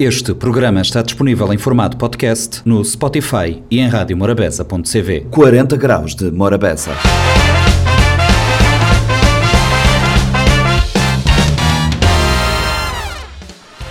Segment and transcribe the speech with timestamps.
[0.00, 5.26] Este programa está disponível em formato podcast no Spotify e em radiomorabeza.cv.
[5.30, 6.92] 40 graus de Morabeza.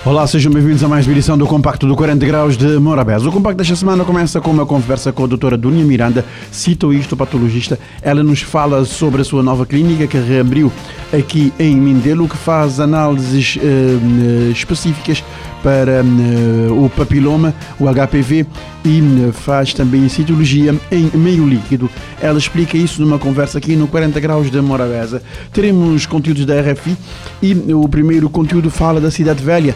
[0.03, 3.29] Olá, sejam bem-vindos a mais uma edição do Compacto do 40 Graus de Morabeza.
[3.29, 7.77] O Compacto desta semana começa com uma conversa com a doutora Dunia Miranda, citohistopatologista.
[8.01, 10.71] Ela nos fala sobre a sua nova clínica que reabriu
[11.13, 15.23] aqui em Mindelo, que faz análises eh, específicas
[15.63, 18.45] para eh, o papiloma, o HPV
[18.85, 21.89] e eh, faz também citologia em meio líquido.
[22.21, 25.21] Ela explica isso numa conversa aqui no 40 Graus de Morabeza.
[25.51, 26.97] Teremos conteúdos da RFI
[27.41, 29.75] e o primeiro conteúdo fala da Cidade Velha.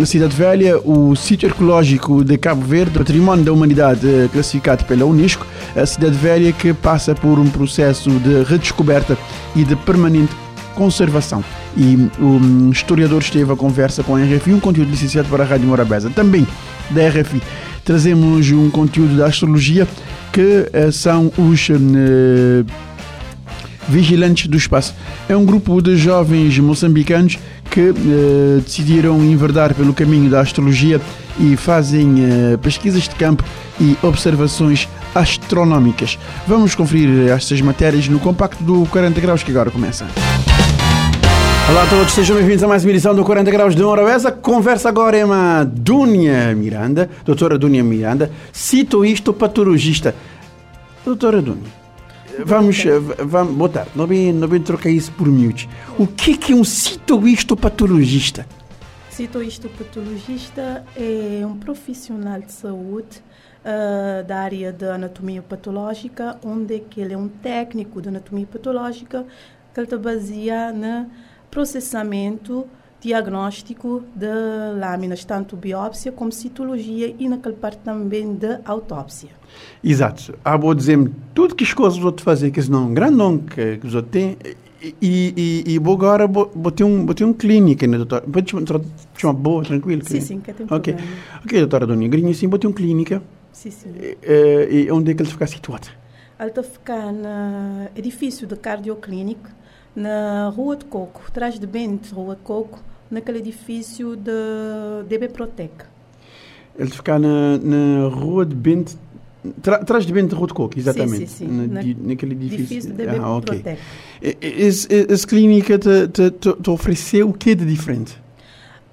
[0.00, 5.06] A Cidade Velha, o sítio arqueológico de Cabo Verde, património da humanidade eh, classificado pela
[5.06, 9.16] Unesco, a Cidade Velha que passa por um processo de redescoberta
[9.56, 10.34] e de permanente
[10.74, 11.42] conservação.
[11.78, 15.68] E o historiador esteve a conversa com a RFI, um conteúdo licenciado para a Rádio
[15.68, 16.10] Morabeza.
[16.10, 16.46] Também
[16.90, 17.40] da RFI
[17.84, 19.88] trazemos um conteúdo da astrologia
[20.30, 22.66] que uh, são os uh,
[23.88, 24.94] Vigilantes do Espaço.
[25.26, 27.38] É um grupo de jovens moçambicanos
[27.70, 31.00] que uh, decidiram enverdar pelo caminho da astrologia
[31.40, 32.16] e fazem
[32.60, 33.44] pesquisas de campo
[33.80, 36.18] e observações astronómicas.
[36.48, 40.04] Vamos conferir estas matérias no compacto do 40 Graus que agora começa.
[41.70, 44.32] Olá a todos, sejam bem-vindos a mais uma edição do 40 Graus de Morabeza.
[44.32, 50.14] Conversa agora é uma Dúnia Miranda, doutora Dúnia Miranda, citohistopatologista.
[51.04, 51.70] Doutora Dúnia,
[52.42, 52.82] vamos,
[53.18, 55.68] vamos, boa tarde, não bem, não bem trocar isso por miúdos.
[55.98, 58.46] O que, é um citohistopatologista?
[59.10, 63.22] Citohistopatologista é um profissional de saúde
[63.62, 69.26] uh, da área da anatomia patológica, onde que ele é um técnico de anatomia patológica
[69.74, 71.06] que ele está baseado na
[71.50, 72.66] processamento
[73.00, 74.26] diagnóstico de
[74.78, 79.30] lâminas, tanto biópsia como citologia e naquela parte também de autópsia.
[79.82, 80.34] Exato.
[80.44, 83.76] Ah, vou dizer-me tudo que as coisas vou fazer, que não um grande nome que,
[83.78, 84.36] que os outros têm,
[84.80, 88.22] e, e, e vou agora vou, vou, ter um, vou ter um clínica, né, doutor?
[88.22, 90.02] Pode te chamar boa, tranquilo?
[90.04, 90.94] Sim, sim, que tem ok.
[90.94, 91.18] problema.
[91.44, 93.22] Ok, doutora Dona Grinha, sim, vou ter um clínica.
[93.52, 93.90] Sim, sim.
[94.00, 95.88] E, e onde é que ele fica situado?
[96.38, 99.50] Ele está ficar no edifício da Cardioclínica,
[99.94, 102.78] na Rua de Coco, atrás de Bento, Rua de Coco,
[103.10, 104.30] naquele edifício de
[105.08, 105.72] DB Protec.
[106.78, 108.96] Ele fica na, na Rua de Bento,
[109.62, 111.26] tra- atrás de Bento, Rua de Coco, exatamente.
[111.28, 111.48] sim, sim.
[111.48, 112.92] Na, Na- di- naquele edifício.
[112.92, 113.46] De DB ah, ok.
[113.60, 113.80] Protec.
[114.22, 118.16] E- e- esse clínica te, te, te, te ofereceu o que de diferente?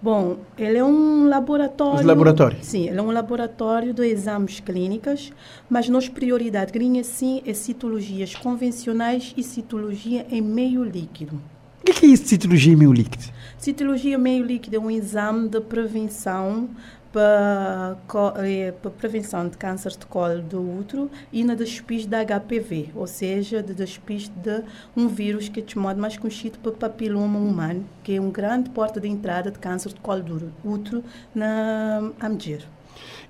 [0.06, 2.04] Bom, ele é um laboratório.
[2.04, 2.60] Um laboratório.
[2.62, 5.34] Sim, ele é um laboratório de exames clínicas,
[5.68, 11.42] mas nossa prioridade grinha sim é citologias convencionais e citologia em meio líquido.
[11.82, 13.34] O que é, isso citologia meio líquido?
[13.58, 16.70] Citologia meio líquido é um exame de prevenção
[17.16, 17.96] para,
[18.44, 23.08] eh, para prevenção de câncer de colo do útero e na despiste da HPV, ou
[23.08, 24.62] seja, de despiste de
[24.98, 29.00] um vírus que é chamado mais conhecido por papiloma humano, que é um grande porta
[29.00, 31.02] de entrada de câncer de colo do útero
[31.34, 32.64] na a mulher.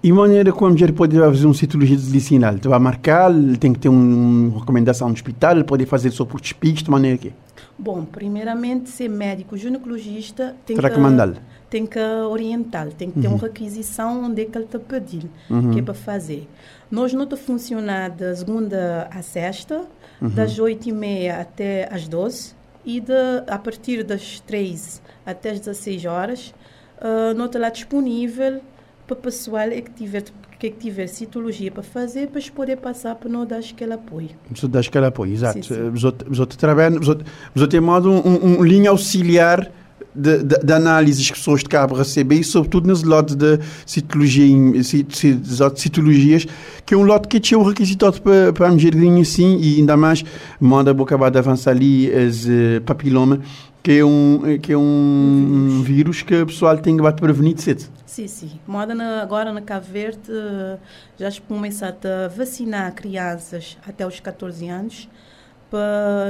[0.01, 2.53] E maneira como a mulher pode fazer uma citologia medicinal?
[2.55, 6.41] Ele vai marcar, tem que ter um- uma recomendação do hospital, pode fazer só por
[6.41, 7.31] despiste, de maneira que?
[7.77, 11.35] Bom, primeiramente, ser médico ginecologista tem Terá que, mandá-lo.
[11.69, 15.29] tem que orientar, tem que ter uma requisição onde é que ele está pedindo,
[15.73, 16.47] que é para fazer.
[16.89, 19.85] Nós não está funcionar da segunda à sexta,
[20.21, 23.13] das oito e meia até às 12 e de,
[23.47, 26.53] a partir das três até às 16 horas,
[26.99, 28.61] uh, não está lá disponível
[29.07, 30.23] para o pessoal é que tiver,
[30.71, 34.29] que tiver citologia para fazer, para poder passar para nós dar aquele apoio.
[34.53, 35.65] Você dá aquele apoio, exato.
[35.65, 35.89] Sim, sim.
[35.91, 39.71] Você outros trabalham, você tem um, um, um linha auxiliar
[40.15, 44.83] de, de, de análises que pessoas de cabo recebem, e sobretudo nos lotes de citologia,
[44.83, 46.47] cit- cit- citologias,
[46.85, 49.97] que é um lote que tinha o requisito para, para a mulher assim, e ainda
[49.97, 50.23] mais,
[50.59, 53.39] manda vou acabar de avançar ali as eh, papiloma,
[53.83, 57.61] que é um, que é um, vírus que o pessoal tem que bater prevenir de
[57.61, 57.83] cedo.
[58.05, 58.51] Sim, sim.
[58.65, 60.77] Moda na- agora na Cabo Verde eh,
[61.19, 65.07] já se começa a vacinar crianças até os 14 anos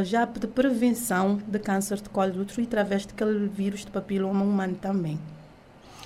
[0.04, 4.44] já de prevenção de câncer de colo do útero e através daquele vírus de papiloma
[4.44, 5.20] humano também.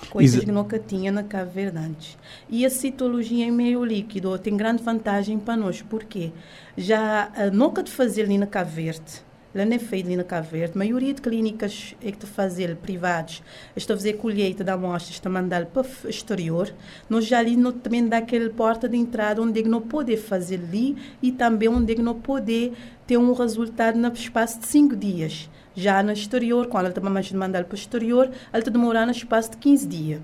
[0.08, 2.18] Coisas Exa- que nunca tinha na Cabo Verde antes.
[2.48, 6.32] E a citologia em meio líquido tem grande vantagem para nós, porque
[6.76, 9.22] já eh, nunca de fazer ali na Cabo Verde,
[9.54, 13.42] lá feito ali na Cabo Verde, a maioria de clínicas é que te fazer privados,
[13.74, 16.72] estão a fazer colheita de amostras, estão a mandar para o exterior,
[17.08, 20.60] nós já ali também dá aquele porta de entrada onde é que não poder fazer
[20.60, 22.72] ali e também onde é que não poder
[23.06, 25.50] ter um resultado no espaço de cinco dias.
[25.74, 29.52] Já no exterior, quando ela de mandar para o exterior, ela está demorar no espaço
[29.52, 30.20] de 15 dias.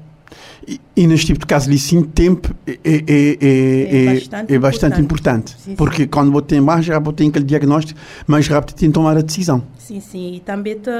[0.66, 4.54] E, e neste tipo de casos, ali, sim, tempo é, é, é, É é, bastante
[4.54, 5.00] é bastante importante.
[5.00, 5.50] importante.
[5.52, 5.76] Sim, sim.
[5.76, 9.20] porque quando você tem mais rápido, tem aquele diagnóstico, mais rápido tem que tomar a
[9.20, 9.62] decisão.
[9.78, 10.34] Sim, sim.
[10.34, 10.90] E também te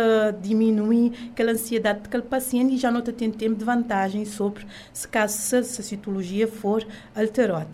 [0.42, 5.08] diminui aquela ansiedade daquele paciente e já não te tem tempo de vantagem sobre se
[5.08, 7.66] caso se, se a citologia for alterada.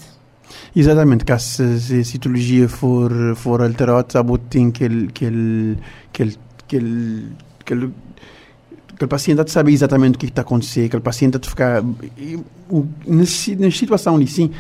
[0.75, 5.79] Exatamente, caso se, se a citologia for, for alterada, sabe, tem aquele, aquele,
[6.11, 7.27] aquele, aquele,
[7.61, 7.93] aquele,
[9.05, 11.83] aquele paciente a saber exatamente o que está a acontecer, aquele paciente a ficar.
[12.17, 12.39] e
[12.71, 14.51] o- Nessa nessa situação ali, sim,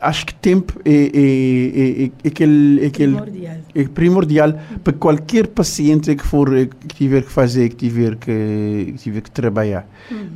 [0.00, 2.84] acho que tempo é, é, é, é, é aquele.
[2.84, 3.56] É aquele Primordial.
[3.74, 4.54] é primordial
[4.84, 6.48] para qualquer paciente que for
[6.88, 9.88] que tiver que fazer, que tiver que, que tiver que trabalhar.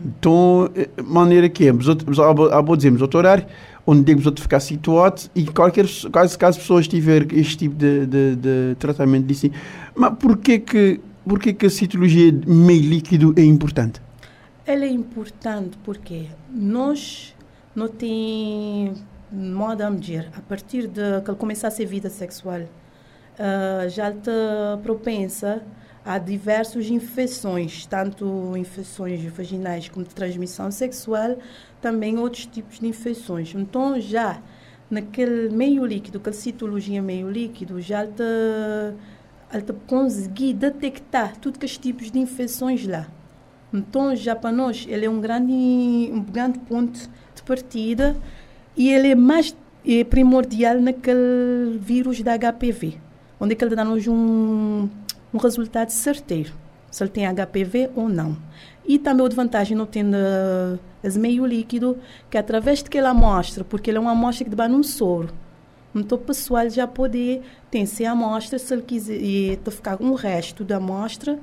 [0.04, 3.44] Então, eh, maneira que é, a vou dizer, outro horário,
[3.86, 8.06] onde devemos outro ficar situado e qualquer caso, caso a pessoa tiver este tipo de,
[8.06, 9.50] de, de tratamento de assim,
[9.94, 14.02] mas porquê que porquê que a citologia de meio líquido é importante?
[14.66, 17.36] Ela é importante porque nós
[17.72, 18.94] não tem
[19.30, 22.62] modo a medir a partir de que começar a ser vida sexual
[23.38, 25.62] ah, já está propensa
[26.04, 31.36] a diversas infecções, tanto infecções vaginais como de transmissão sexual,
[31.80, 33.54] também outros tipos de infecções.
[33.54, 34.42] Então já
[34.90, 38.24] naquele meio líquido, aquela citologia meio líquido, já está
[39.52, 43.06] ele tá conseguir detectar todos os tipos de infecções lá.
[43.73, 46.99] Então, já para nós, ele é um grande, um grande ponto
[47.35, 48.17] de partida
[48.76, 49.55] e ele é mais
[49.87, 52.99] é primordial naquele vírus da HPV,
[53.38, 54.88] onde é que ele dá-nos um,
[55.32, 56.52] um resultado certeiro,
[56.91, 58.37] se ele tem HPV ou não.
[58.87, 61.97] E também outra vantagem não tem uh, esse meio líquido,
[62.29, 65.32] que através daquela amostra, porque ele é uma amostra que dá num soro.
[65.94, 67.40] Então, o pessoal já pode
[67.70, 71.38] ter a amostra, se ele quiser e te ficar um resto da amostra,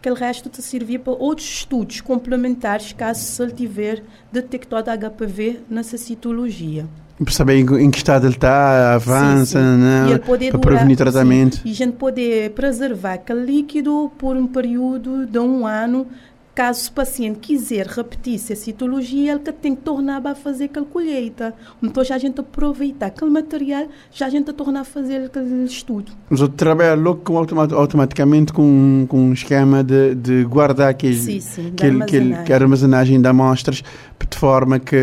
[0.00, 4.02] aquele resto te servir para outros estudos complementares, caso se ele tiver
[4.32, 6.86] detectado HPV nessa citologia.
[7.22, 10.18] Para saber em, que estado ele está, avança, Sim, sim.
[10.18, 11.56] Poder para durar- prevenir tratamento.
[11.56, 11.62] sim.
[11.66, 16.06] E a gente poder preservar aquele líquido por um período de um ano.
[16.54, 21.52] Caso o paciente quiser repetir essa citologia, ele tem que tornar a fazer aquela colheita.
[21.82, 26.12] Então já a gente aproveitar aquele material, já a gente tornar a fazer aquele estudo.
[26.30, 31.16] Os outros trabalham logo com automa- automaticamente com, com um esquema de, de guardar aquele,
[31.16, 32.44] Sim, sim, aquele, aquele, armazenagem.
[32.44, 33.82] que a armazenagem de amostras
[34.30, 34.96] de forma que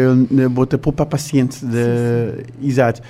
[0.50, 3.02] bota poupa paciente de exato.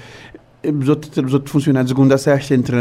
[0.63, 2.75] Os outros, os outros funcionam de segunda a sexta entre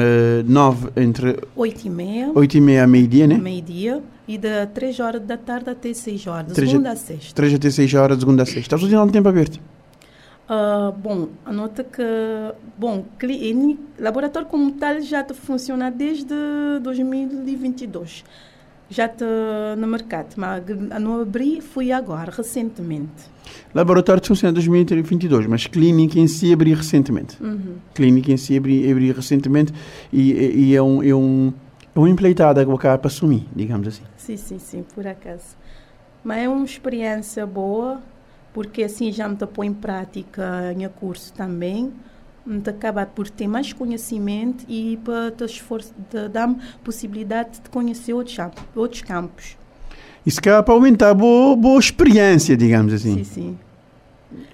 [0.46, 3.38] nove, entre 8 e meia, oito e meia meio-dia, né?
[3.38, 7.34] meio-dia, e de 3 horas da tarde até 6 horas, de segunda a sexta.
[7.34, 8.60] Três até seis horas de segunda a sexta.
[8.60, 9.58] Estás usando tempo aberto?
[10.48, 12.02] Ah, bom, anota que,
[12.78, 16.34] bom, o laboratório como tal já está funciona desde
[16.80, 18.24] 2022.
[18.88, 19.26] Já está
[19.76, 20.62] no mercado, mas
[21.00, 23.30] não abri foi agora, recentemente.
[23.74, 27.36] Laboratório funciona em 2022, mas clínica em si abri recentemente.
[27.42, 27.76] Uhum.
[27.94, 29.72] Clínica em si abri, abri recentemente
[30.12, 31.52] e, e é um, é um,
[31.94, 34.02] é um empleitado que eu acabo para assumir, digamos assim.
[34.30, 35.56] Sim, sim, sim, por acaso.
[36.22, 38.00] Mas é uma experiência boa,
[38.52, 41.92] porque assim já me põe em prática em curso também.
[42.44, 48.12] Me acaba por ter mais conhecimento e para te esforço, te dar-me possibilidade de conhecer
[48.12, 48.36] outros,
[48.74, 49.56] outros campos.
[50.24, 53.16] Isso é para aumentar a boa, boa experiência, digamos assim.
[53.16, 53.58] Sim, sim.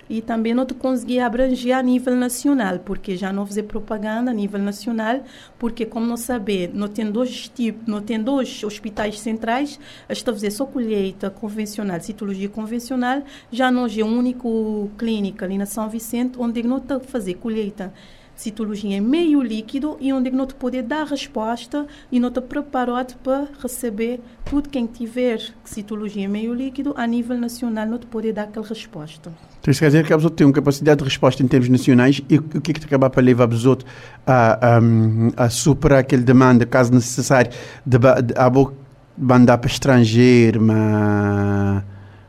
[0.08, 4.60] E também não consegui abranger a nível nacional, porque já não fazer propaganda a nível
[4.60, 5.22] nacional,
[5.58, 9.78] porque como não saber, não tem dois tipos, não tem dois hospitais centrais,
[10.08, 15.66] está fazer só colheita convencional, citologia convencional, já não é um único clínica ali na
[15.66, 17.92] São Vicente, onde não está fazer colheita
[18.36, 24.20] citologia em meio líquido e onde te poder dar resposta e te preparado para receber
[24.44, 29.32] tudo quem tiver citologia em meio líquido a nível nacional te poder dar aquela resposta.
[29.60, 32.20] Então isso quer dizer que a pessoa tem uma capacidade de resposta em termos nacionais
[32.28, 33.78] e o que é que acaba para levar a pessoa
[34.26, 37.50] a, a, a superar aquele demanda, caso necessário,
[37.84, 38.74] de, de, a boca
[39.18, 41.82] mandar para estrangeiro, mas,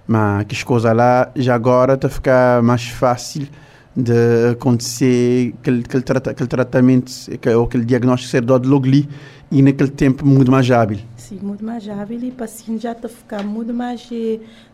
[0.08, 3.48] mas que as coisas lá já agora está a ficar mais fácil
[3.98, 7.12] de acontecer aquele, aquele, trata, aquele tratamento
[7.58, 9.10] ou aquele diagnóstico ser dado logo ali
[9.50, 11.00] e naquele tempo muito mais hábil.
[11.16, 14.08] Sim, muito mais hábil e o paciente já está a ficar muito mais,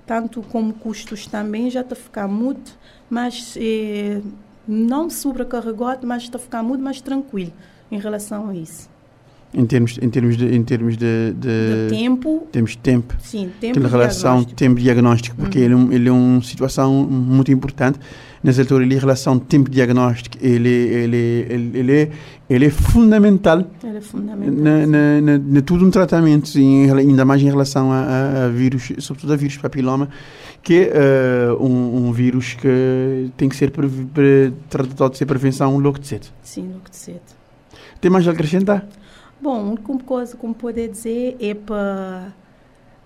[0.06, 2.78] tanto como custos também, já está a ficar muito
[3.10, 3.58] mais,
[4.68, 7.54] não sobrecarregado, mas está a ficar muito mais tranquilo
[7.90, 8.92] em relação a isso.
[9.54, 13.14] Em termos, em termos de, em termos de, de, De tempo, temos tempo.
[13.22, 18.00] sim, tempo de relação tempo diagnóstico, porque ele, é ele é uma situação muito importante.
[18.44, 21.18] Nessa altura, a relação tempo diagnóstico, ele, ele,
[21.50, 22.12] ele, ele, é,
[22.50, 24.54] ele é fundamental Ele é fundamental.
[24.54, 28.50] na, na, na, na todo um tratamento, em ainda mais em relação a, a, a
[28.50, 30.10] vírus, sobretudo a vírus papiloma.
[30.62, 33.72] que é uh, um, um, vírus que tem que ser
[34.70, 36.28] tratado de ser prevenção logo de cedo.
[36.42, 37.22] Sim, logo de cedo.
[38.02, 38.86] Tem mais a acrescentar?
[39.42, 42.34] Bom, a única coisa que poder dizer é para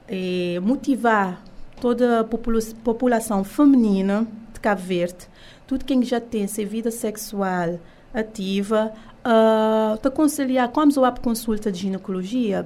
[0.08, 1.44] é, motivar
[1.80, 4.26] toda a popula população feminina
[4.58, 5.28] de Cabo Verde,
[5.66, 7.80] tudo quem já tem essa vida sexual
[8.14, 8.92] ativa,
[9.24, 12.66] uh, te aconselhar, como eu para consulta de ginecologia,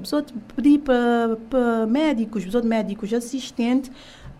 [0.56, 3.92] pedir para médicos, médicos assistentes,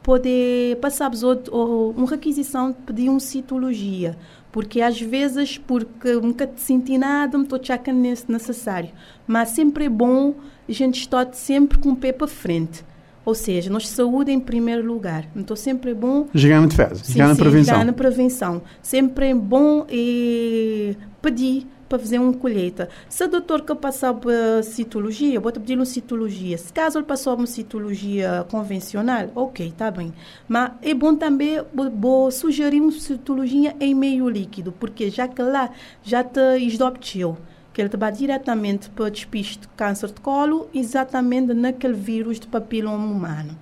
[0.02, 1.12] poder passar
[1.52, 4.18] uma requisição de pedir uma citologia.
[4.52, 8.90] Porque às vezes, porque nunca te senti nada, me estou achando necessário.
[9.26, 10.36] Mas sempre é bom
[10.68, 12.84] a gente estar sempre com o pé para frente.
[13.24, 15.26] Ou seja, nós saúde em primeiro lugar.
[15.36, 16.28] Então sempre é bom.
[16.34, 17.74] Jogar na defesa, jogar na prevenção.
[17.74, 18.62] Jogar na prevenção.
[18.82, 22.88] Sempre é bom e pedir para fazer uma colheita.
[23.10, 24.32] Se o doutor que passar por
[24.64, 26.58] citologia, vou pedir uma citologia.
[26.58, 30.14] Se caso ele passou uma citologia convencional, ok, está bem.
[30.48, 35.70] Mas é bom também vou sugerir uma citologia em meio líquido, porque já que lá
[36.02, 37.38] já te esdoptiu
[37.74, 42.48] que ele vai diretamente para o despiste de câncer de colo, exatamente naquele vírus de
[42.48, 43.58] papiloma humano.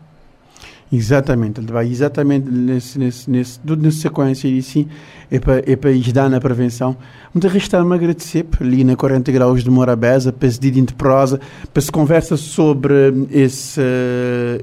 [0.92, 4.88] Exatamente, ele vai exatamente nesse, nesse, nesse, tudo nessa sequência e sim,
[5.30, 6.98] é para, é para ajudar na prevenção.
[7.32, 11.40] Muito resta-me agradecer ali na 40 graus de Morabeza, para esse dia de prosa,
[11.72, 13.80] para se conversa sobre esse,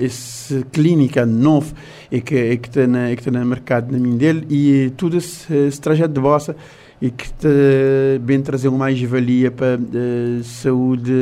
[0.01, 1.73] esse clínica novo
[2.11, 2.81] e que, e que está
[3.17, 6.57] que no mercado na minha dele e tudo esse, esse trajeto de vossa
[7.01, 11.13] e que te, bem trazer uma mais-valia para a saúde,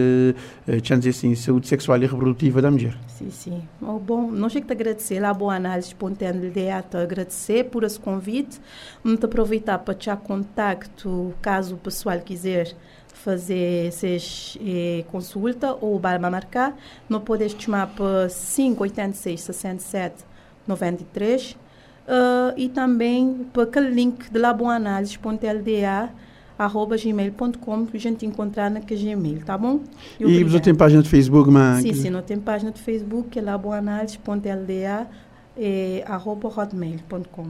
[0.68, 2.96] uh, dizer assim, saúde sexual e reprodutiva da mulher.
[3.08, 3.62] Sim, sim.
[3.82, 7.98] Oh, bom, não chego a agradecer a boa análise espontânea de te agradecer por esse
[7.98, 8.60] convite,
[9.02, 12.74] muito aproveitar para te contacto caso o pessoal quiser
[13.12, 16.76] fazer essas eh, consulta ou vai marcar,
[17.08, 20.24] não podes chamar para 586 67
[20.66, 21.56] 93
[22.06, 26.10] Uh, e também para aquele link de laboanálise.lda
[26.58, 29.80] arroba gmail.com que a gente encontrar na Gmail, tá bom?
[30.20, 31.82] E, e você tem página de Facebook, mas...
[31.82, 35.08] Sim, sim, não tem página de Facebook, que é laboanálise.lda
[35.56, 37.46] é, arroba hotmail.com.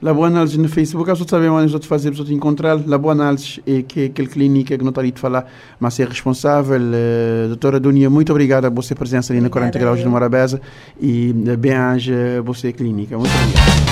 [0.00, 2.80] La Boa Análise no Facebook, as sabem onde nós fazer para encontrar.
[2.86, 6.04] La Boa Análise é que aquela clínica que não está ali de falar, mas é
[6.04, 6.78] responsável.
[6.78, 10.60] Uh, doutora Dunia, muito obrigada por você presença ali na 40 graus de Morabeza
[11.00, 13.18] e uh, bem-aja você clínica.
[13.18, 13.87] Muito obrigado.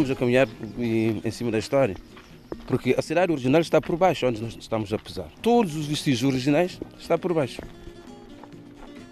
[0.00, 1.94] Estamos a caminhar em cima da história.
[2.66, 5.28] Porque a cidade original está por baixo, onde nós estamos a pisar.
[5.42, 7.60] Todos os vestígios originais estão por baixo.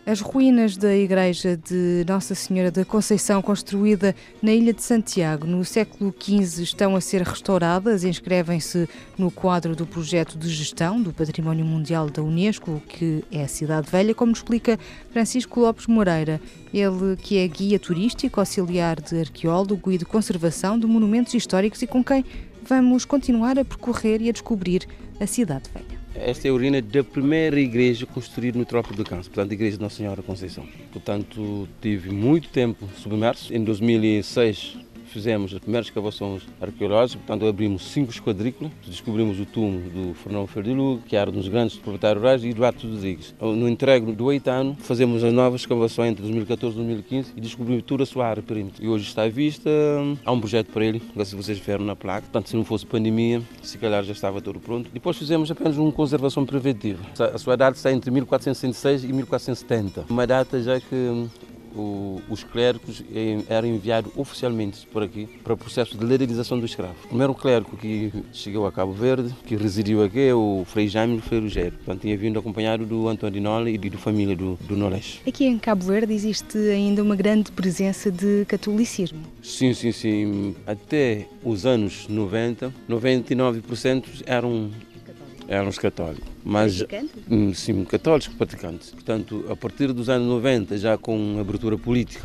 [0.08, 5.62] As ruínas da igreja de Nossa Senhora da Conceição, construída na Ilha de Santiago no
[5.66, 8.04] século XV, estão a ser restauradas.
[8.04, 8.88] Inscrevem-se
[9.18, 13.90] no quadro do projeto de gestão do Património Mundial da Unesco, que é a Cidade
[13.90, 14.78] Velha, como explica
[15.12, 16.40] Francisco Lopes Moreira.
[16.72, 21.86] Ele que é guia turístico, auxiliar de arqueólogo e de conservação de monumentos históricos e
[21.86, 22.24] com quem
[22.62, 24.88] vamos continuar a percorrer e a descobrir
[25.20, 25.97] a Cidade Velha.
[26.20, 29.76] Esta é a urina da primeira igreja construída no Trópico do Câncer, portanto, a igreja
[29.76, 30.66] de Nossa Senhora Conceição.
[30.92, 33.54] Portanto, tive muito tempo submerso.
[33.54, 34.76] Em 2006
[35.08, 41.02] fizemos as primeiras escavações arqueológicas, portanto abrimos cinco esquadrículas, descobrimos o túmulo do Fernão Ferdiluga,
[41.06, 43.34] que era um dos grandes proprietários rurais, e Eduardo Rodrigues.
[43.40, 47.82] No entrego do oito ano, fazemos as novas escavações entre 2014 e 2015 e descobrimos
[47.84, 48.84] toda a sua área perímetro.
[48.84, 49.70] E hoje está à vista,
[50.24, 53.42] há um projeto para ele, se vocês viram na placa, portanto se não fosse pandemia,
[53.62, 54.90] se calhar já estava todo pronto.
[54.92, 57.00] Depois fizemos apenas uma conservação preventiva.
[57.18, 61.26] A sua data está entre 1466 e 1470, uma data já que
[61.74, 63.02] o, os clérigos
[63.48, 66.94] eram enviados oficialmente por aqui para o processo de legalização do escravo.
[67.04, 71.20] O primeiro clérigo que chegou a Cabo Verde, que residiu aqui, é o Frei Jaime
[71.20, 71.76] Ferrugero.
[71.76, 74.78] Portanto, tinha vindo acompanhado do Antônio Nola e da família do, do.
[75.26, 79.18] Aqui em Cabo Verde existe ainda uma grande presença de catolicismo.
[79.42, 80.54] Sim, sim, sim.
[80.66, 84.70] Até os anos 90, 99% eram
[85.48, 86.28] eram os católicos.
[86.44, 86.84] Mas,
[87.28, 88.90] hum, sim, católicos praticantes.
[88.90, 92.22] Portanto, a partir dos anos 90, já com abertura política,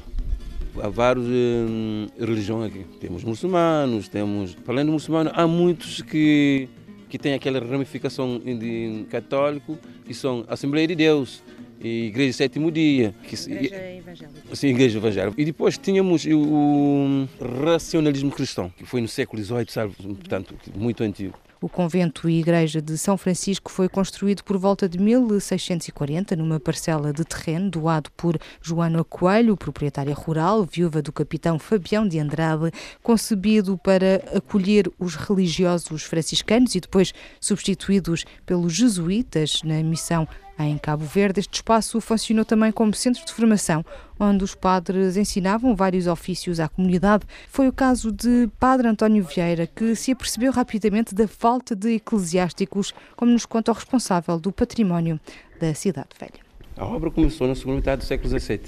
[0.82, 2.86] há várias hum, religiões aqui.
[3.00, 4.58] Temos muçulmanos, temos.
[4.68, 6.68] Além do muçulmano, há muitos que,
[7.10, 11.42] que têm aquela ramificação de católico, que são Assembleia de Deus,
[11.80, 13.16] e Igreja Sétimo Dia.
[13.24, 14.56] Que, igreja Evangélica.
[14.56, 15.42] Sim, Igreja Evangélica.
[15.42, 17.28] E depois tínhamos o, o
[17.66, 22.82] racionalismo cristão, que foi no século XVIII, sabe, portanto, muito antigo O convento e igreja
[22.82, 28.38] de São Francisco foi construído por volta de 1640 numa parcela de terreno doado por
[28.62, 32.70] Joana Coelho, proprietária rural, viúva do capitão Fabião de Andrade,
[33.02, 40.28] concebido para acolher os religiosos franciscanos e depois substituídos pelos jesuítas na missão
[40.60, 43.84] em Cabo Verde, este espaço funcionou também como centro de formação,
[44.20, 47.26] onde os padres ensinavam vários ofícios à comunidade.
[47.50, 52.94] Foi o caso de Padre António Vieira, que se apercebeu rapidamente da falta de eclesiásticos,
[53.16, 55.20] como nos conta o responsável do património
[55.60, 56.44] da Cidade Velha.
[56.78, 58.62] A obra começou na segunda metade do século XVII,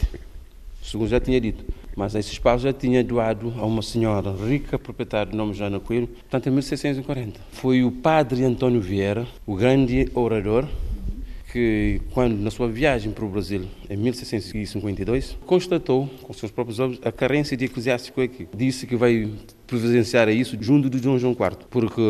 [0.84, 1.66] segundo já tinha dito,
[1.96, 6.08] mas esse espaço já tinha doado a uma senhora rica, proprietária do nome Joana Coelho,
[6.08, 7.40] portanto em 1640.
[7.52, 10.68] Foi o Padre António Vieira, o grande orador,
[11.56, 17.00] que, quando na sua viagem para o Brasil, em 1652, constatou com seus próprios olhos
[17.02, 18.46] a carência de eclesiástico aqui.
[18.54, 19.32] Disse que vai
[19.68, 22.02] providenciar isso junto de Dom João IV, porque,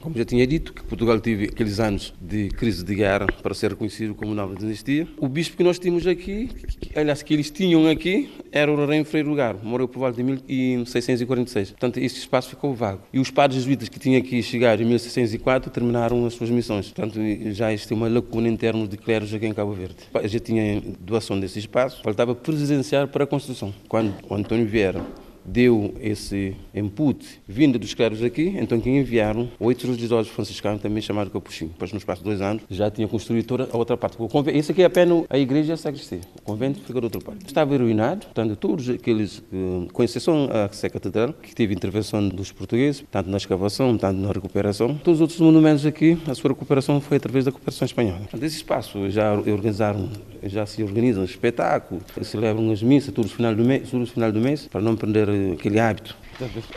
[0.00, 3.70] como já tinha dito, que Portugal teve aqueles anos de crise de guerra para ser
[3.70, 5.06] reconhecido como nova dinastia.
[5.18, 6.50] O bispo que nós tínhamos aqui,
[6.94, 11.70] aliás, que eles tinham aqui, era o Rei Frei Lugar, morreu por volta de 1646.
[11.70, 13.02] Portanto, esse espaço ficou vago.
[13.12, 16.90] E os padres jesuítas que tinham aqui chegado em 1604 terminaram as suas missões.
[16.90, 17.18] Portanto,
[17.52, 19.96] já existe uma lacuna em termos de clérigos aqui em Cabo Verde.
[20.24, 23.74] Já tinha doação desse espaço, faltava presidenciar para a construção.
[23.88, 25.04] Quando o António Vieira
[25.44, 31.32] deu esse input vindo dos clérigos aqui, então que enviaram oito religiosos franciscanos, também chamados
[31.32, 31.70] Capuchinho.
[31.70, 34.16] Depois, no espaço de dois anos, já tinham construído toda a outra parte.
[34.16, 36.20] Convento, esse aqui é apenas a igreja e a sacristia.
[36.38, 37.46] O convento fica do outro parte.
[37.46, 42.52] Estava arruinado, portanto, todos aqueles, eh, com exceção a Sé Catedral, que teve intervenção dos
[42.52, 44.94] portugueses, tanto na escavação, tanto na recuperação.
[44.96, 48.18] Todos os outros monumentos aqui, a sua recuperação foi através da cooperação espanhola.
[48.20, 50.08] Portanto, esse espaço já organizaram,
[50.46, 54.32] já se organizam espetáculos, celebram as missas todos os final do mês, todos os final
[54.32, 56.16] do mês para não perder aquele hábito.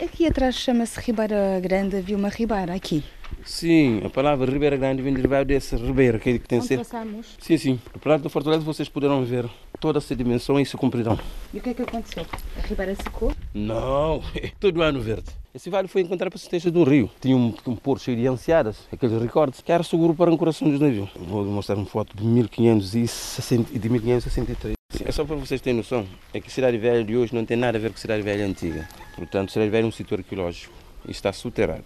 [0.01, 3.03] Aqui atrás chama-se Ribeira Grande, havia uma ribeira aqui.
[3.43, 6.77] Sim, a palavra Ribeira Grande vem derivada dessa ribeira, aquele que tem Onde ser.
[6.77, 7.35] passamos.
[7.39, 7.79] Sim, sim.
[8.01, 9.45] Do lado do Fortaleza vocês poderão ver
[9.79, 11.17] toda essa dimensão e essa compridão.
[11.53, 12.25] E o que é que aconteceu?
[12.57, 13.31] A ribeira secou?
[13.53, 14.21] Não,
[14.59, 15.25] todo ano verde.
[15.55, 17.09] Esse vale foi encontrar para a assistência de um rio.
[17.19, 20.69] Tinha um, um porto cheio de ansiadas, aqueles recordes, que era seguro para o coração
[20.69, 21.09] dos navios.
[21.15, 24.77] Vou mostrar uma foto de 1560 e de 1563.
[25.05, 27.77] É só para vocês terem noção, é que Cidade Velha de hoje não tem nada
[27.77, 28.87] a ver com Cidade Velha antiga.
[29.15, 30.73] Portanto, Cidade Velha é um sítio arqueológico
[31.07, 31.85] e está soterrado.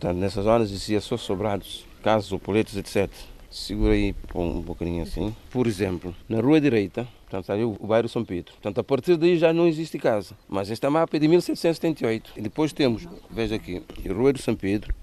[0.00, 3.10] Portanto, nessas zonas existiam só sobrados, casas, opoletos, etc.
[3.50, 5.36] Segura aí um bocadinho assim.
[5.50, 8.54] Por exemplo, na rua direita, portanto, ali o bairro São Pedro.
[8.54, 10.34] Portanto, a partir daí já não existe casa.
[10.48, 12.32] Mas esta mapa é de 1778.
[12.34, 14.94] E depois temos, veja aqui, a rua do São Pedro,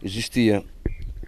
[0.00, 0.62] existia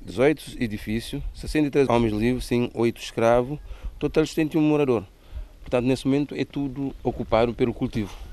[0.05, 3.59] 18 edifícios, 63 homens livres, sim, 8 escravos,
[3.99, 5.05] total 71 morador.
[5.63, 8.26] Portanto, nesse momento é tudo ocupado pelo cultivo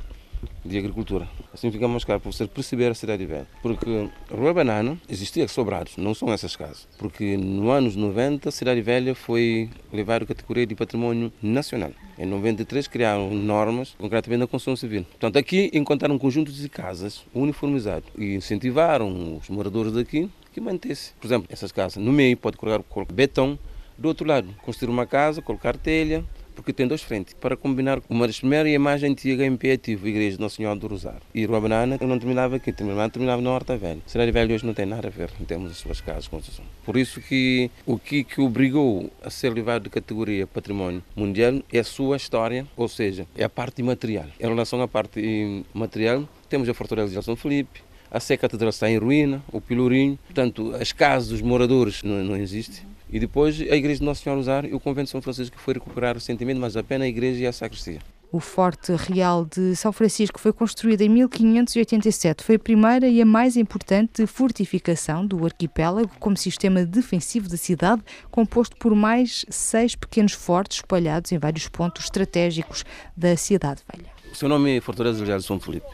[0.63, 1.27] de agricultura.
[1.53, 3.47] Assim fica mais claro para você perceber a cidade velha.
[3.62, 6.88] Porque Rua Banana existia sobrados, não são essas casas.
[6.97, 11.91] Porque no anos 90 a cidade velha foi levada à categoria de património nacional.
[12.17, 15.03] Em 93 criaram normas, concretamente na construção civil.
[15.03, 21.13] Portanto, aqui encontraram um conjunto de casas uniformizadas e incentivaram os moradores daqui que mantesse.
[21.19, 23.58] Por exemplo, essas casas, no meio pode colocar betão,
[23.97, 26.23] do outro lado, construir uma casa, colocar telha,
[26.56, 30.10] porque tem duas frentes, para combinar uma das primeiras imagens antigas em pé ativo, a
[30.10, 31.22] Igreja de Nossa Senhora do Rosário.
[31.34, 34.00] E Rua Banana eu não terminava aqui, terminava, terminava na Horta Velha.
[34.06, 36.66] Cidade Velha hoje não tem nada a ver em termos das suas casas, construção.
[36.86, 41.80] Por isso que o que, que obrigou a ser levado de categoria património mundial é
[41.80, 44.26] a sua história, ou seja, é a parte material.
[44.39, 47.82] Em relação à parte material, temos a Fortaleza de São Felipe,
[48.13, 52.38] a Sé Catedral está em ruína, o Pilourinho, portanto, as casas dos moradores não, não
[52.38, 52.86] existem.
[53.13, 55.62] E depois a Igreja de Nossa Senhora Rosário e o Convento de São Francisco que
[55.62, 57.99] foi recuperar recentemente, mas apenas a Igreja e a Sacristia.
[58.32, 62.43] O Forte Real de São Francisco foi construído em 1587.
[62.43, 68.02] Foi a primeira e a mais importante fortificação do arquipélago como sistema defensivo da cidade,
[68.32, 72.84] composto por mais seis pequenos fortes espalhados em vários pontos estratégicos
[73.15, 74.10] da cidade velha.
[74.32, 75.86] O seu nome é Fortaleza Real de São Felipe.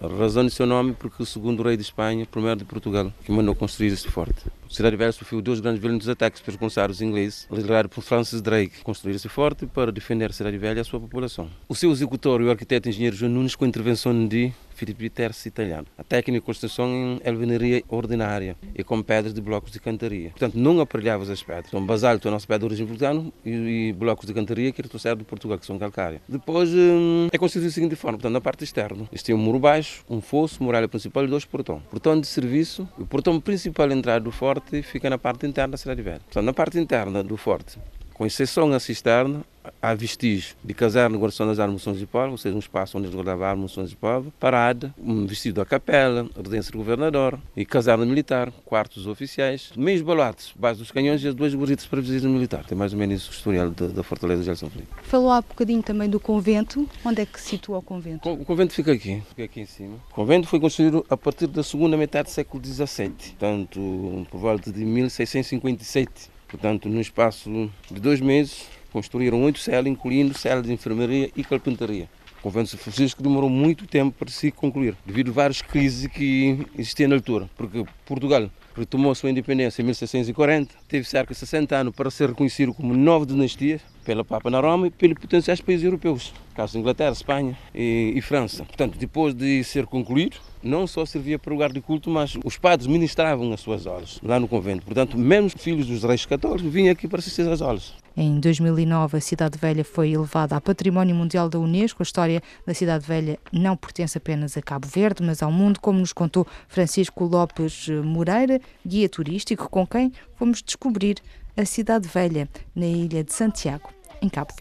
[0.00, 3.12] A razão do seu nome é porque o segundo rei de Espanha, primeiro de Portugal,
[3.24, 4.42] que mandou construir este forte.
[4.72, 9.14] Cidade velha sofreu dois grandes violentos ataques pelos comissários ingleses, liderados por Francis Drake, construir
[9.14, 11.50] esse forte para defender a cidade velha e a sua população.
[11.68, 15.86] O seu executor, o arquiteto engenheiro João Nunes, com intervenção de Filipe Terce italiano.
[15.96, 20.30] A técnica de construção em alvenaria ordinária e com pedras de blocos de cantaria.
[20.30, 21.70] Portanto, não aparelhavas as pedras.
[21.70, 23.50] São basalto, a nossa pedra de origem vulcano, e,
[23.88, 26.20] e blocos de cantaria que trouxeram de Portugal, que são calcária.
[26.28, 29.06] Depois hum, é construído da seguinte forma, portanto, na parte externa.
[29.12, 31.82] Existia um muro baixo, um fosso, muralha principal e dois portões.
[31.90, 35.76] Portão de serviço, o portão principal de entrada do forte fica na parte interna da
[35.76, 36.20] cidade velha.
[36.42, 37.78] Na parte interna do forte
[38.14, 39.44] Com exceção à cisterna,
[39.82, 43.16] há vestígios de caserna guardação das armas de Paulo, ou seja, um espaço onde eles
[43.16, 48.52] guardavam armas de Paulo, parada, um vestido da capela, residência do governador e caserna militar,
[48.64, 52.64] quartos oficiais, meios baluartes, base dos canhões e as duas burritas para visita militar.
[52.64, 54.88] Tem mais ou menos o historial da, da Fortaleza de São Felipe.
[55.02, 56.88] Falou há bocadinho também do convento.
[57.04, 58.30] Onde é que se situa o convento?
[58.30, 59.96] O convento fica aqui, fica aqui em cima.
[60.10, 64.70] O convento foi construído a partir da segunda metade do século XVII, portanto, por volta
[64.70, 66.30] de 1657.
[66.46, 72.08] Portanto, no espaço de dois meses, construíram oito celas, incluindo celas de enfermaria e carpintaria.
[72.38, 76.08] O convento de São Francisco demorou muito tempo para se concluir, devido a várias crises
[76.08, 81.38] que existiam na altura, porque Portugal retomou a sua independência em 1640, teve cerca de
[81.38, 85.60] 60 anos para ser reconhecido como nova dinastia pela Papa na Roma e pelos potenciais
[85.60, 88.64] países europeus, caso Inglaterra, Espanha e, e França.
[88.64, 92.86] Portanto, depois de ser concluído, não só servia para lugar de culto, mas os padres
[92.86, 94.84] ministravam as suas aulas lá no convento.
[94.84, 97.94] Portanto, mesmo os filhos dos reis católicos vinham aqui para assistir às aulas.
[98.16, 102.02] Em 2009, a Cidade Velha foi elevada a Património Mundial da Unesco.
[102.02, 105.98] A história da Cidade Velha não pertence apenas a Cabo Verde, mas ao mundo, como
[105.98, 111.16] nos contou Francisco Lopes Moreira, guia turístico, com quem fomos descobrir
[111.56, 113.88] a Cidade Velha, na ilha de Santiago,
[114.20, 114.52] em Cabo.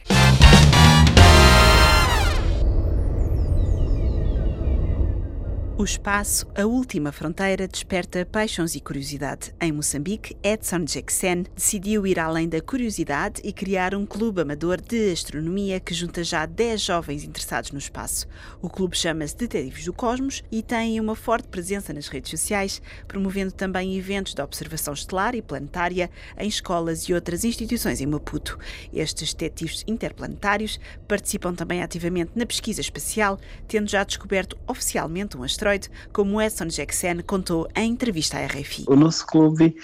[5.82, 9.52] O espaço, a última fronteira, desperta paixões e curiosidade.
[9.60, 15.12] Em Moçambique, Edson Jackson decidiu ir além da curiosidade e criar um clube amador de
[15.12, 18.28] astronomia que junta já 10 jovens interessados no espaço.
[18.62, 23.52] O clube chama-se Detetives do Cosmos e tem uma forte presença nas redes sociais, promovendo
[23.52, 28.56] também eventos de observação estelar e planetária em escolas e outras instituições em Maputo.
[28.94, 35.71] Estes detetives interplanetários participam também ativamente na pesquisa espacial, tendo já descoberto oficialmente um asteroide
[36.12, 38.86] como Edson Jackson contou em entrevista à RFI.
[38.88, 39.76] O nosso clube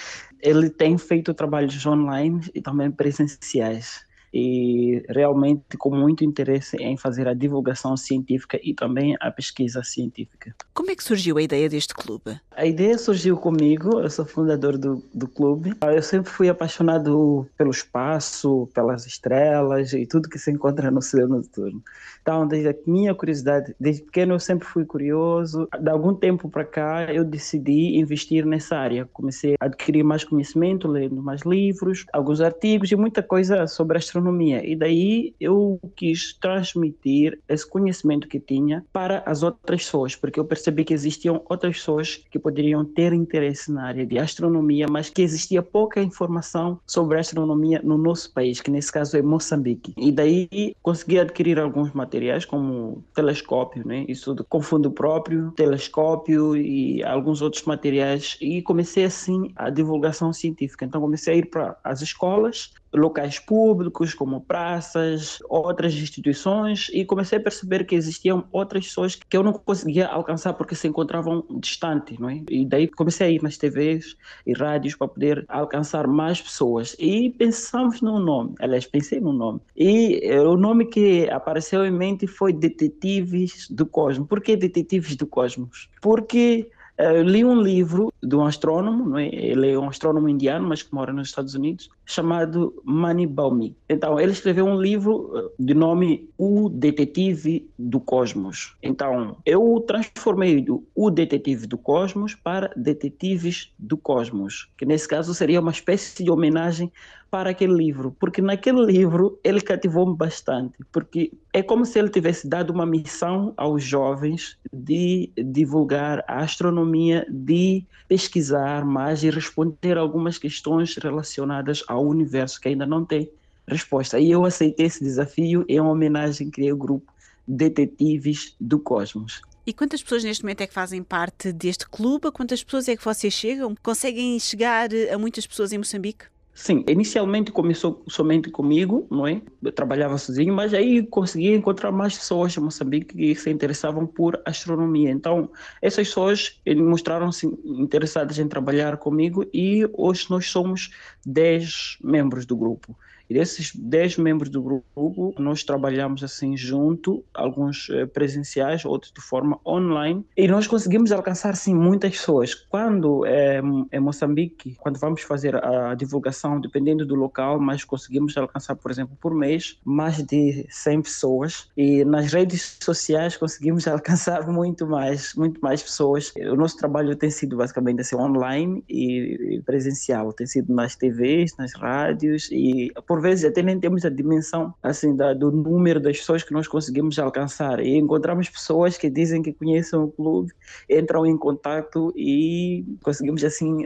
[0.42, 4.06] ele tem feito trabalhos online e também presenciais
[4.40, 10.54] e realmente com muito interesse em fazer a divulgação científica e também a pesquisa científica.
[10.76, 12.40] Como é que surgiu a ideia deste clube?
[12.56, 15.74] A ideia surgiu comigo, eu sou fundador do, do clube.
[15.82, 21.28] Eu sempre fui apaixonado pelo espaço, pelas estrelas e tudo que se encontra no céu
[21.28, 21.82] noturno.
[22.22, 25.68] Então, desde a minha curiosidade, desde pequeno eu sempre fui curioso.
[25.80, 29.10] De algum tempo para cá, eu decidi investir nessa área.
[29.14, 34.27] Comecei a adquirir mais conhecimento, lendo mais livros, alguns artigos e muita coisa sobre astronomia.
[34.64, 40.46] E daí eu quis transmitir esse conhecimento que tinha para as outras pessoas, porque eu
[40.46, 45.22] percebi que existiam outras pessoas que poderiam ter interesse na área de astronomia, mas que
[45.22, 49.94] existia pouca informação sobre astronomia no nosso país, que nesse caso é Moçambique.
[49.98, 54.06] E daí consegui adquirir alguns materiais como telescópio, né?
[54.08, 60.86] isso com fundo próprio, telescópio e alguns outros materiais e comecei assim a divulgação científica.
[60.86, 67.38] Então comecei a ir para as escolas locais públicos, como praças, outras instituições, e comecei
[67.38, 72.18] a perceber que existiam outras pessoas que eu não conseguia alcançar porque se encontravam distantes,
[72.20, 72.42] não é?
[72.50, 76.96] E daí comecei a ir nas TVs e rádios para poder alcançar mais pessoas.
[77.00, 79.60] E pensamos num nome, aliás, pensei num nome.
[79.76, 84.28] E eh, o nome que apareceu em mente foi Detetives do Cosmos.
[84.28, 85.90] Por que Detetives do Cosmos?
[86.02, 89.28] Porque eu li um livro de um astrônomo, é?
[89.28, 93.76] ele é um astrônomo indiano, mas que mora nos Estados Unidos, chamado Mani Baumi.
[93.90, 98.76] Então, ele escreveu um livro de nome O Detetive do Cosmos.
[98.82, 105.34] Então, eu transformei do O Detetive do Cosmos para Detetives do Cosmos, que nesse caso
[105.34, 106.92] seria uma espécie de homenagem
[107.30, 112.48] para aquele livro, porque naquele livro ele cativou-me bastante, porque é como se ele tivesse
[112.48, 120.38] dado uma missão aos jovens de divulgar a astronomia, de pesquisar mais e responder algumas
[120.38, 123.30] questões relacionadas ao universo que ainda não tem
[123.68, 124.20] resposta.
[124.20, 127.12] E eu aceitei esse desafio em homenagem criei o grupo
[127.48, 129.42] Detetives do Cosmos.
[129.66, 132.28] E quantas pessoas neste momento é que fazem parte deste clube?
[132.28, 133.76] A quantas pessoas é que vocês chegam?
[133.84, 136.26] Conseguem chegar a muitas pessoas em Moçambique?
[136.60, 139.44] Sim, inicialmente começou somente comigo, não é?
[139.62, 144.42] Eu trabalhava sozinho, mas aí consegui encontrar mais pessoas em Moçambique que se interessavam por
[144.44, 145.12] astronomia.
[145.12, 150.90] Então, essas pessoas mostraram-se interessadas em trabalhar comigo e hoje nós somos
[151.24, 152.98] 10 membros do grupo.
[153.30, 159.60] E desses 10 membros do grupo, nós trabalhamos assim junto, alguns presenciais, outros de forma
[159.66, 162.54] online, e nós conseguimos alcançar sim muitas pessoas.
[162.54, 163.62] Quando é,
[163.92, 169.18] em Moçambique, quando vamos fazer a divulgação, dependendo do local, mas conseguimos alcançar, por exemplo,
[169.20, 171.70] por mês, mais de 100 pessoas.
[171.76, 176.34] E nas redes sociais conseguimos alcançar muito mais, muito mais pessoas.
[176.36, 181.74] O nosso trabalho tem sido basicamente assim online e presencial, tem sido nas TVs, nas
[181.74, 186.18] rádios e por por vezes até nem temos a dimensão assim da, do número das
[186.18, 187.80] pessoas que nós conseguimos alcançar.
[187.80, 190.54] E encontramos pessoas que dizem que conhecem o clube,
[190.88, 193.86] entram em contato e conseguimos assim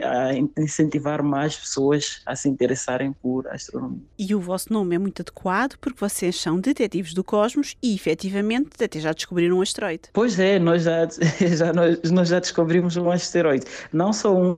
[0.58, 4.02] incentivar mais pessoas a se interessarem por astronomia.
[4.18, 8.84] E o vosso nome é muito adequado porque vocês são detetives do cosmos e efetivamente
[8.84, 10.10] até já descobriram um asteroide.
[10.12, 11.08] Pois é, nós já,
[11.56, 13.64] já, nós, nós já descobrimos um asteroide.
[13.90, 14.56] Não só um,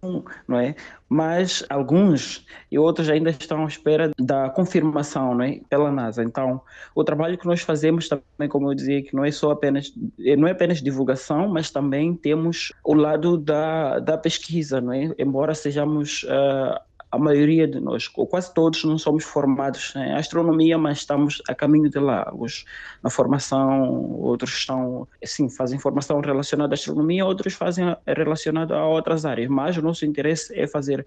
[0.49, 0.75] não é?
[1.09, 6.23] Mas alguns e outros ainda estão à espera da confirmação né, pela NASA.
[6.23, 6.61] Então,
[6.95, 9.93] o trabalho que nós fazemos também, como eu dizia, que não é só apenas
[10.39, 15.15] não é apenas divulgação, mas também temos o lado da, da pesquisa, não é?
[15.19, 16.81] Embora sejamos uh,
[17.15, 21.55] a maioria de nós, ou quase todos, não somos formados em astronomia, mas estamos a
[21.55, 22.33] caminho de lá.
[23.03, 29.25] Na formação, outros estão, sim, fazem formação relacionada à astronomia, outros fazem relacionada a outras
[29.25, 29.49] áreas.
[29.49, 31.07] Mas o nosso interesse é fazer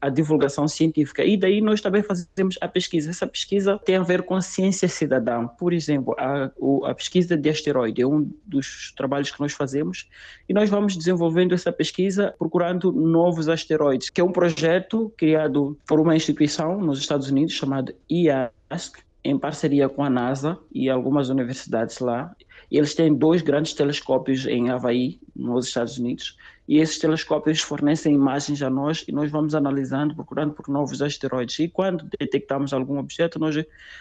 [0.00, 1.22] a divulgação científica.
[1.22, 3.10] E daí nós também fazemos a pesquisa.
[3.10, 5.46] Essa pesquisa tem a ver com a ciência cidadã.
[5.46, 6.50] Por exemplo, a,
[6.84, 10.08] a pesquisa de asteroide é um dos trabalhos que nós fazemos.
[10.48, 15.76] E nós vamos desenvolvendo essa pesquisa procurando novos asteroides, que é um projeto que criado
[15.88, 21.30] por uma instituição nos Estados Unidos chamada IASC, em parceria com a NASA e algumas
[21.30, 22.32] universidades lá.
[22.70, 26.36] Eles têm dois grandes telescópios em Havaí, nos Estados Unidos,
[26.68, 31.58] e esses telescópios fornecem imagens a nós e nós vamos analisando, procurando por novos asteroides.
[31.58, 33.56] E quando detectamos algum objeto, nós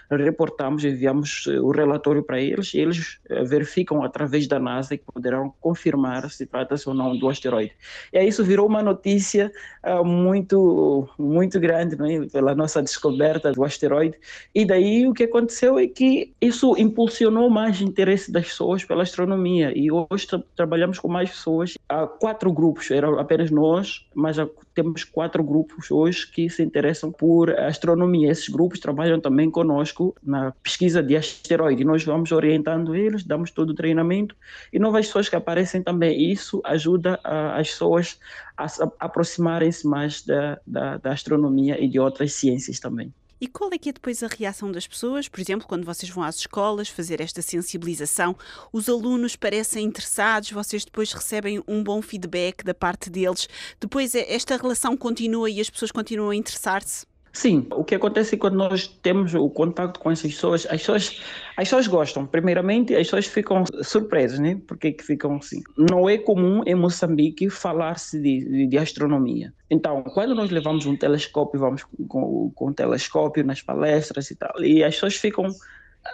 [0.10, 4.98] reportamos, enviamos eh, o relatório para eles e eles eh, verificam através da NASA e
[4.98, 7.74] poderão confirmar se trata-se ou não do asteroide.
[8.12, 9.52] E aí isso virou uma notícia
[9.84, 12.26] uh, muito, muito grande é?
[12.28, 14.18] pela nossa descoberta do asteroide.
[14.54, 19.72] E daí o que aconteceu é que isso impulsionou mais interesse das pessoas pela astronomia.
[19.76, 21.78] E hoje tra trabalhamos com mais pessoas.
[21.88, 24.38] Há quatro grupos, eram apenas nós, mas
[24.74, 28.32] temos quatro grupos hoje que se interessam por astronomia.
[28.32, 31.84] Esses grupos trabalham também conosco na pesquisa de asteroide.
[31.84, 34.36] Nós vamos orientando eles, damos todo o treinamento
[34.72, 36.32] e novas pessoas que aparecem também.
[36.32, 38.20] Isso ajuda as pessoas
[38.58, 43.14] a, a aproximarem-se mais da, da, da astronomia e de outras ciências também.
[43.40, 45.28] E qual é que é depois a reação das pessoas?
[45.28, 48.36] Por exemplo, quando vocês vão às escolas fazer esta sensibilização,
[48.72, 53.48] os alunos parecem interessados, vocês depois recebem um bom feedback da parte deles.
[53.80, 57.06] Depois é, esta relação continua e as pessoas continuam a interessar-se?
[57.36, 61.22] Sim, o que acontece quando nós temos o contato com essas pessoas, as pessoas,
[61.58, 62.26] as pessoas gostam.
[62.26, 64.58] Primeiramente, as pessoas ficam surpresas, né?
[64.66, 65.62] Porque que ficam assim.
[65.78, 69.54] Não é comum em Moçambique falar-se de, de, de, astronomia.
[69.70, 74.82] Então, quando nós levamos um telescópio, vamos com, com telescópio nas palestras e tal, e
[74.82, 75.48] as pessoas ficam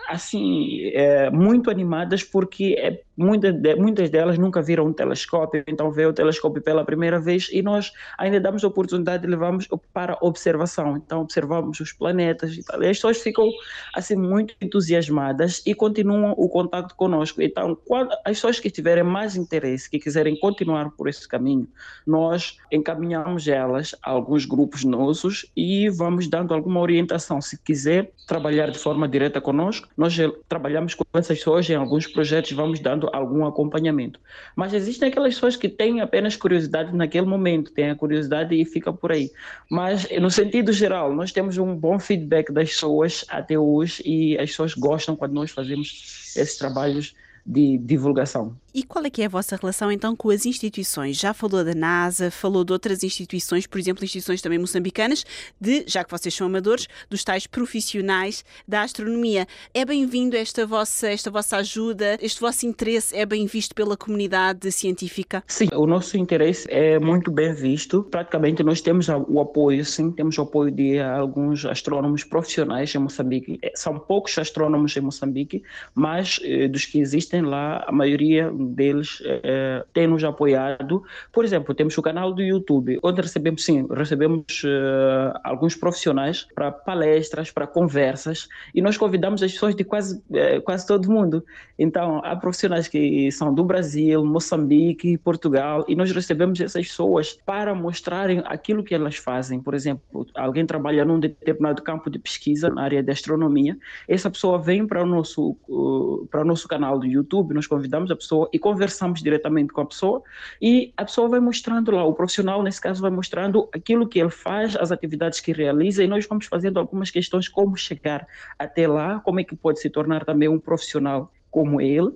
[0.07, 5.91] assim, é, muito animadas porque é, muita de, muitas delas nunca viram um telescópio, então
[5.91, 10.17] vê o telescópio pela primeira vez e nós ainda damos a oportunidade de levamos para
[10.21, 10.97] observação.
[10.97, 12.81] Então observamos os planetas e tal.
[12.81, 13.49] E as pessoas ficam
[13.93, 17.41] assim muito entusiasmadas e continuam o contato conosco.
[17.41, 21.67] Então, quando as pessoas que tiverem mais interesse, que quiserem continuar por esse caminho,
[22.05, 27.41] nós encaminhamos elas a alguns grupos nossos e vamos dando alguma orientação.
[27.41, 30.15] Se quiser trabalhar de forma direta conosco, nós
[30.47, 34.19] trabalhamos com essas pessoas em alguns projetos, vamos dando algum acompanhamento.
[34.55, 38.91] Mas existem aquelas pessoas que têm apenas curiosidade naquele momento, têm a curiosidade e fica
[38.91, 39.31] por aí.
[39.69, 44.49] Mas, no sentido geral, nós temos um bom feedback das pessoas até hoje e as
[44.49, 47.13] pessoas gostam quando nós fazemos esses trabalhos
[47.45, 48.55] de divulgação.
[48.73, 51.17] E qual é que é a vossa relação então com as instituições?
[51.17, 55.25] Já falou da NASA, falou de outras instituições, por exemplo, instituições também moçambicanas,
[55.59, 59.45] de, já que vocês são amadores, dos tais profissionais da astronomia.
[59.73, 64.71] É bem-vindo esta vossa, esta vossa ajuda, este vosso interesse é bem visto pela comunidade
[64.71, 65.43] científica?
[65.47, 68.03] Sim, o nosso interesse é muito bem visto.
[68.03, 73.59] Praticamente nós temos o apoio, sim, temos o apoio de alguns astrônomos profissionais em Moçambique.
[73.61, 75.61] É, são poucos astrônomos em Moçambique,
[75.93, 81.03] mas eh, dos que existem lá, a maioria deles é, tem nos apoiado.
[81.31, 86.71] Por exemplo, temos o canal do YouTube, onde recebemos, sim, recebemos uh, alguns profissionais para
[86.71, 91.45] palestras, para conversas, e nós convidamos as pessoas de quase, uh, quase todo mundo.
[91.77, 97.75] Então, há profissionais que são do Brasil, Moçambique, Portugal, e nós recebemos essas pessoas para
[97.75, 99.59] mostrarem aquilo que elas fazem.
[99.59, 104.59] Por exemplo, alguém trabalha num determinado campo de pesquisa na área de astronomia, essa pessoa
[104.59, 107.20] vem para o nosso, uh, para o nosso canal do YouTube,
[107.53, 110.21] nós convidamos a pessoa e conversamos diretamente com a pessoa
[110.61, 114.29] e a pessoa vai mostrando lá, o profissional nesse caso vai mostrando aquilo que ele
[114.29, 119.19] faz, as atividades que realiza e nós vamos fazendo algumas questões como chegar até lá,
[119.19, 122.11] como é que pode se tornar também um profissional como ele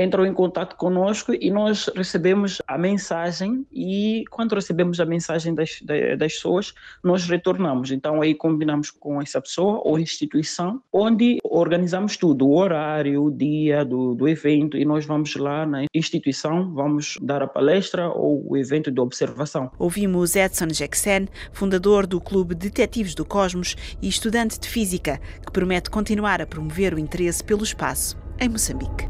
[0.00, 5.80] entram em contato conosco e nós recebemos a mensagem e quando recebemos a mensagem das,
[5.82, 7.90] das pessoas, nós retornamos.
[7.90, 13.84] Então aí combinamos com essa pessoa ou instituição, onde organizamos tudo, o horário, o dia
[13.84, 18.56] do, do evento e nós vamos lá na instituição, vamos dar a palestra ou o
[18.56, 19.70] evento de observação.
[19.78, 25.90] Ouvimos Edson Jackson, fundador do Clube Detetives do Cosmos e estudante de Física, que promete
[25.90, 29.09] continuar a promover o interesse pelo espaço em Moçambique.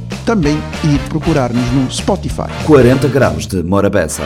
[0.25, 2.49] também ir procurar-nos no Spotify.
[2.65, 4.23] 40 graus de Morabeza.